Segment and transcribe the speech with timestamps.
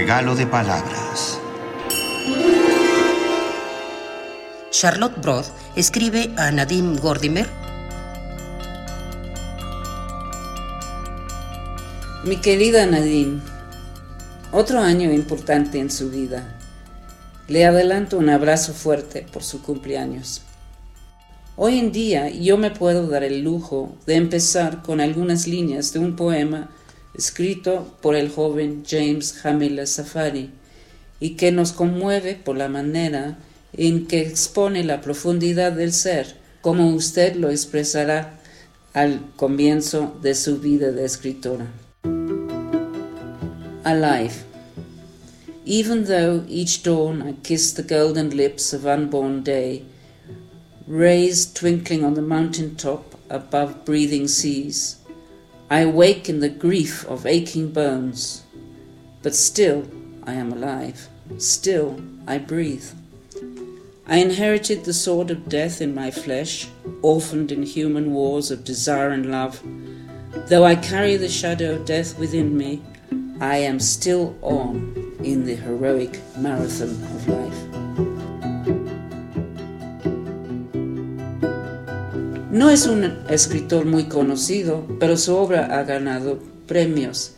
[0.00, 1.40] regalo de palabras.
[4.70, 7.48] Charlotte Brod escribe a Nadine Gordimer.
[12.26, 13.40] Mi querida Nadine,
[14.52, 16.58] otro año importante en su vida.
[17.48, 20.42] Le adelanto un abrazo fuerte por su cumpleaños.
[21.56, 26.00] Hoy en día yo me puedo dar el lujo de empezar con algunas líneas de
[26.00, 26.68] un poema
[27.16, 30.50] escrito por el joven James Hamila Safari
[31.20, 33.38] y que nos conmueve por la manera
[33.72, 38.38] en que expone la profundidad del ser, como usted lo expresará
[38.92, 41.66] al comienzo de su vida de escritora.
[43.84, 44.32] Alive.
[45.64, 49.84] Even though each dawn I kiss the golden lips of unborn day,
[50.86, 54.95] rays twinkling on the mountain top above breathing seas.
[55.68, 58.44] I wake in the grief of aching bones,
[59.22, 59.84] but still
[60.24, 61.08] I am alive,
[61.38, 62.88] still I breathe.
[64.06, 66.68] I inherited the sword of death in my flesh,
[67.02, 69.60] orphaned in human wars of desire and love.
[70.48, 72.80] Though I carry the shadow of death within me,
[73.40, 77.75] I am still on in the heroic marathon of life.
[82.56, 87.32] No es un escritor muy conocido, pero su obra ha ganado premios.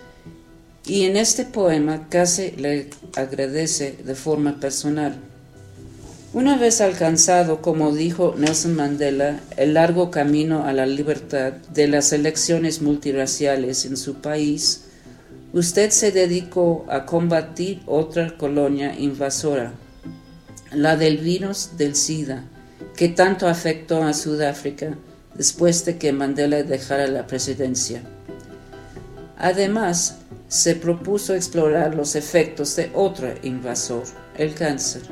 [0.86, 5.16] Y en este poema casi le agradece de forma personal.
[6.33, 12.12] Una vez alcanzado, como dijo Nelson Mandela, el largo camino a la libertad de las
[12.12, 14.84] elecciones multiraciales en su país,
[15.53, 19.72] usted se dedicó a combatir otra colonia invasora,
[20.70, 22.44] la del virus del SIDA,
[22.94, 24.97] que tanto afectó a Sudáfrica
[25.39, 28.03] después de que Mandela dejara la presidencia.
[29.39, 34.03] Además, se propuso explorar los efectos de otro invasor,
[34.36, 35.03] el cáncer,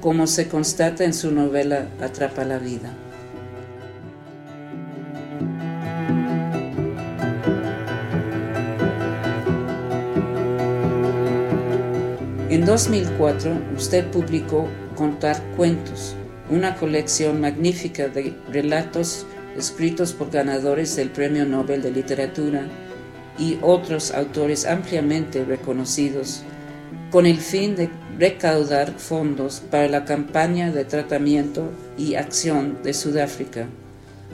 [0.00, 2.94] como se constata en su novela Atrapa la vida.
[12.48, 16.14] En 2004 usted publicó Contar Cuentos,
[16.48, 19.26] una colección magnífica de relatos
[19.58, 22.66] escritos por ganadores del Premio Nobel de Literatura
[23.38, 26.42] y otros autores ampliamente reconocidos,
[27.10, 33.66] con el fin de recaudar fondos para la campaña de tratamiento y acción de Sudáfrica,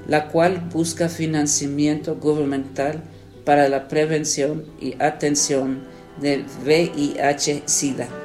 [0.09, 3.03] la cual busca financiamiento gubernamental
[3.45, 5.83] para la prevención y atención
[6.21, 8.24] del VIH-Sida.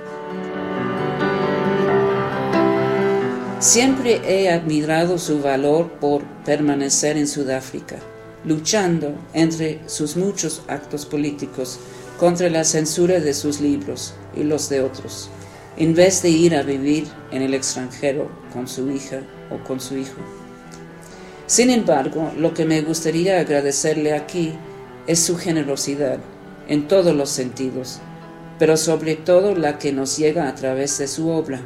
[3.59, 7.97] Siempre he admirado su valor por permanecer en Sudáfrica,
[8.46, 11.78] luchando entre sus muchos actos políticos
[12.18, 15.30] contra la censura de sus libros y los de otros,
[15.75, 19.97] en vez de ir a vivir en el extranjero con su hija o con su
[19.97, 20.22] hijo.
[21.46, 24.53] Sin embargo, lo que me gustaría agradecerle aquí
[25.06, 26.20] es su generosidad
[26.70, 28.00] en todos los sentidos,
[28.58, 31.59] pero sobre todo la que nos llega a través de su obra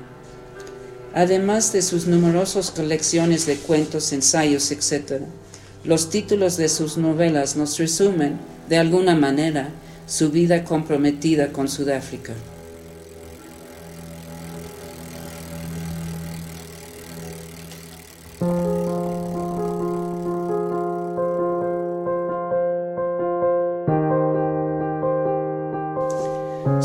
[1.13, 5.23] además de sus numerosas colecciones de cuentos, ensayos, etc.
[5.83, 8.37] Los títulos de sus novelas nos resumen,
[8.69, 9.69] de alguna manera,
[10.07, 12.33] su vida comprometida con Sudáfrica.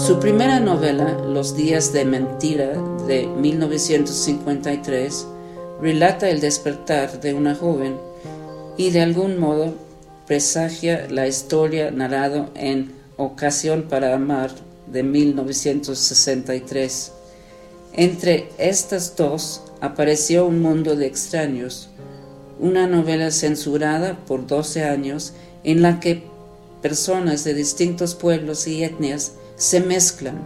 [0.09, 2.73] Su primera novela, Los días de mentira,
[3.07, 5.27] de 1953,
[5.83, 7.99] relata el despertar de una joven
[8.79, 9.75] y de algún modo
[10.27, 14.51] presagia la historia narrada en Ocasión para Amar
[14.87, 17.13] de 1963.
[17.93, 21.91] Entre estas dos apareció Un Mundo de Extraños,
[22.59, 26.23] una novela censurada por 12 años en la que
[26.81, 30.39] personas de distintos pueblos y etnias se mezclan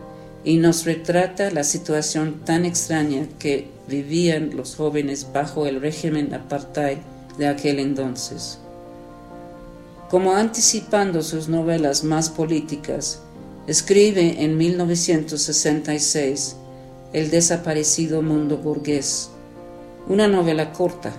[0.43, 6.99] y nos retrata la situación tan extraña que vivían los jóvenes bajo el régimen apartheid
[7.39, 8.59] de aquel entonces.
[10.11, 13.21] Como anticipando sus novelas más políticas,
[13.67, 16.57] escribe en 1966
[17.13, 19.29] El desaparecido mundo burgués,
[20.09, 21.13] una novela corta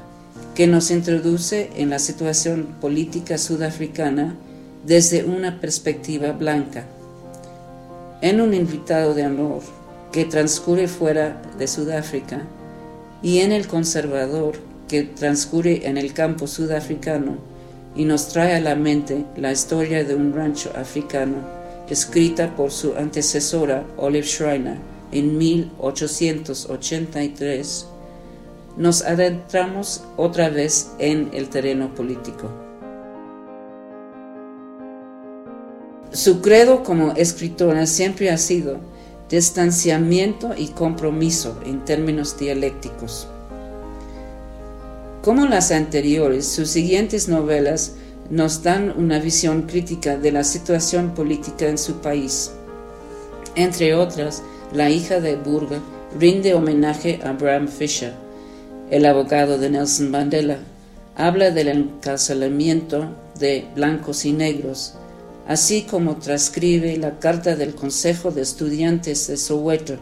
[0.56, 4.36] que nos introduce en la situación política sudafricana
[4.86, 6.88] desde una perspectiva blanca
[8.24, 9.62] en un invitado de honor
[10.12, 12.42] que transcurre fuera de Sudáfrica
[13.22, 14.56] y en el conservador
[14.88, 17.38] que transcurre en el campo sudafricano
[17.96, 21.62] y nos trae a la mente la historia de un rancho africano
[21.94, 24.78] escrita por su antecesora Olive Schreiner
[25.12, 27.86] en 1883,
[28.78, 32.50] nos adentramos otra vez en el terreno político.
[36.12, 38.80] Su credo como escritora siempre ha sido
[39.30, 43.28] distanciamiento y compromiso en términos dialécticos.
[45.24, 47.94] Como las anteriores, sus siguientes novelas
[48.30, 52.52] nos dan una visión crítica de la situación política en su país.
[53.56, 55.80] Entre otras, La hija de Burga
[56.20, 58.14] rinde homenaje a Bram Fisher,
[58.90, 60.58] el abogado de Nelson Mandela.
[61.16, 63.06] Habla del encarcelamiento
[63.40, 64.96] de blancos y negros,
[65.48, 69.98] así como transcribe la carta del Consejo de Estudiantes de Soweto,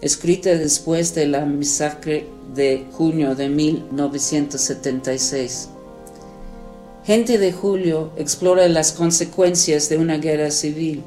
[0.00, 5.70] escrita después de la masacre de junio de 1976.
[7.04, 11.02] Gente de Julio explora las consecuencias de una guerra civil.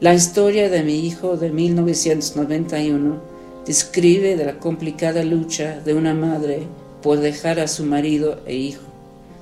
[0.00, 3.20] La historia de mi hijo de 1991
[3.66, 6.62] describe la complicada lucha de una madre
[7.02, 8.84] por dejar a su marido e hijo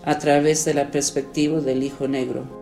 [0.05, 2.58] a través de la perspectiva del hijo negro.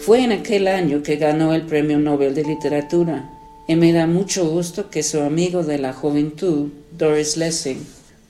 [0.00, 3.30] Fue en aquel año que ganó el Premio Nobel de Literatura
[3.68, 7.86] y me da mucho gusto que su amigo de la juventud, Doris Lessing,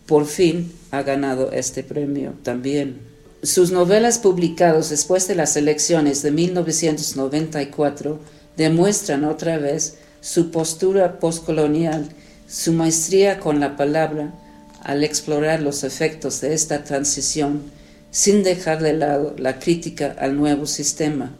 [0.06, 2.98] por fin ha ganado este premio también.
[3.44, 8.18] Sus novelas publicadas después de las elecciones de 1994
[8.56, 12.08] demuestran otra vez su postura postcolonial,
[12.48, 14.34] su maestría con la palabra
[14.82, 17.62] al explorar los efectos de esta transición
[18.10, 21.36] sin dejar de lado la crítica al nuevo sistema.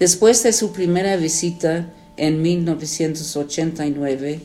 [0.00, 4.40] Después de su primera visita en 1989,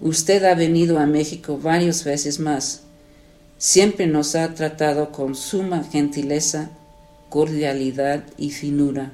[0.00, 2.82] usted ha venido a México varias veces más.
[3.58, 6.70] Siempre nos ha tratado con suma gentileza,
[7.28, 9.10] cordialidad y finura.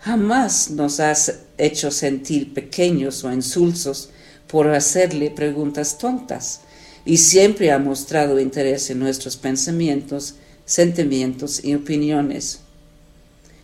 [0.00, 1.14] Jamás nos ha
[1.56, 4.10] hecho sentir pequeños o insulsos
[4.46, 6.60] por hacerle preguntas tontas
[7.06, 10.34] y siempre ha mostrado interés en nuestros pensamientos,
[10.66, 12.65] sentimientos y opiniones.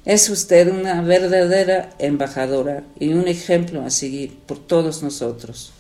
[0.05, 5.73] Es usted una verdadera embajadora y un ejemplo a seguir por todos nosotros.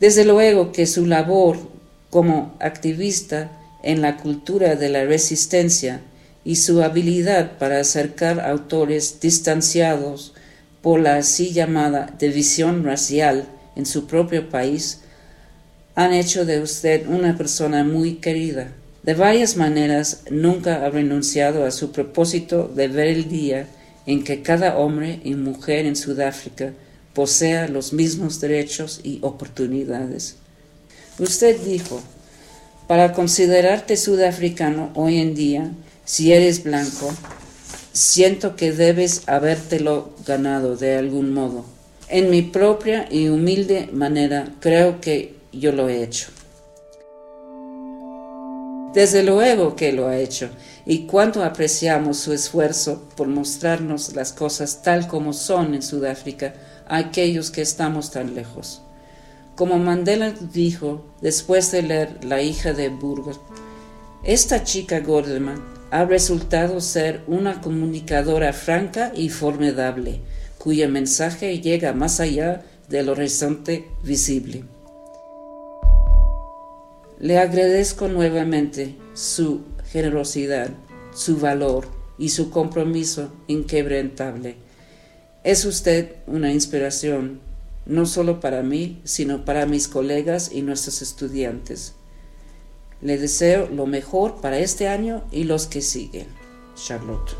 [0.00, 1.58] Desde luego que su labor
[2.08, 6.00] como activista en la cultura de la resistencia
[6.42, 10.32] y su habilidad para acercar autores distanciados
[10.80, 13.44] por la así llamada división racial
[13.76, 15.00] en su propio país
[15.94, 18.72] han hecho de usted una persona muy querida.
[19.02, 23.66] De varias maneras nunca ha renunciado a su propósito de ver el día
[24.06, 26.72] en que cada hombre y mujer en Sudáfrica
[27.14, 30.36] posea los mismos derechos y oportunidades.
[31.18, 32.00] Usted dijo,
[32.86, 35.70] para considerarte sudafricano hoy en día,
[36.04, 37.10] si eres blanco,
[37.92, 41.64] siento que debes habértelo ganado de algún modo.
[42.08, 46.28] En mi propia y humilde manera creo que yo lo he hecho.
[48.94, 50.50] Desde luego que lo ha hecho,
[50.84, 56.54] y cuánto apreciamos su esfuerzo por mostrarnos las cosas tal como son en Sudáfrica
[56.88, 58.82] a aquellos que estamos tan lejos.
[59.54, 63.40] Como Mandela dijo después de leer La hija de Burgos,
[64.24, 70.20] esta chica Gordeman ha resultado ser una comunicadora franca y formidable,
[70.58, 74.64] cuyo mensaje llega más allá del horizonte visible.
[77.20, 79.60] Le agradezco nuevamente su
[79.92, 80.70] generosidad,
[81.12, 81.86] su valor
[82.16, 84.56] y su compromiso inquebrantable.
[85.44, 87.40] Es usted una inspiración,
[87.84, 91.92] no solo para mí, sino para mis colegas y nuestros estudiantes.
[93.02, 96.28] Le deseo lo mejor para este año y los que siguen.
[96.74, 97.36] Charlotte.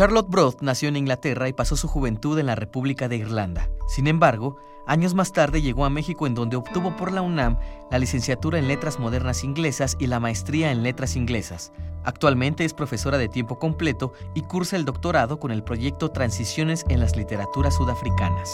[0.00, 3.68] Charlotte Broth nació en Inglaterra y pasó su juventud en la República de Irlanda.
[3.86, 7.58] Sin embargo, años más tarde llegó a México en donde obtuvo por la UNAM
[7.90, 11.74] la licenciatura en Letras Modernas Inglesas y la maestría en Letras Inglesas.
[12.02, 16.98] Actualmente es profesora de tiempo completo y cursa el doctorado con el proyecto Transiciones en
[16.98, 18.50] las Literaturas Sudafricanas.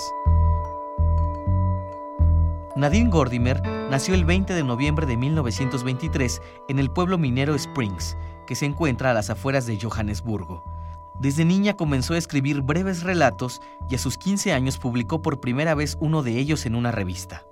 [2.75, 8.17] Nadine Gordimer nació el 20 de noviembre de 1923 en el pueblo minero Springs,
[8.49, 10.76] que se encuentra a las afueras de Johannesburgo.
[11.21, 15.75] Desde niña comenzó a escribir breves relatos y a sus 15 años publicó por primera
[15.75, 17.45] vez uno de ellos en una revista.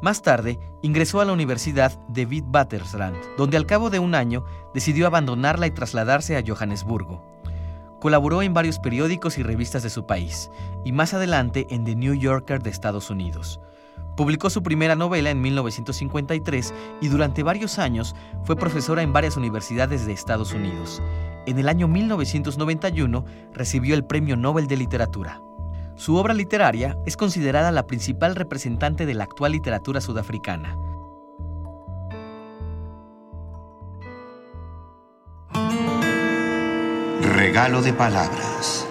[0.00, 5.08] Más tarde, ingresó a la Universidad de Witwatersrand, donde al cabo de un año decidió
[5.08, 7.24] abandonarla y trasladarse a Johannesburgo.
[8.00, 10.50] Colaboró en varios periódicos y revistas de su país,
[10.84, 13.60] y más adelante en The New Yorker de Estados Unidos.
[14.18, 20.06] Publicó su primera novela en 1953 y durante varios años fue profesora en varias universidades
[20.06, 21.00] de Estados Unidos.
[21.46, 25.40] En el año 1991 recibió el Premio Nobel de Literatura.
[25.94, 30.76] Su obra literaria es considerada la principal representante de la actual literatura sudafricana.
[37.36, 38.84] Regalo de palabras.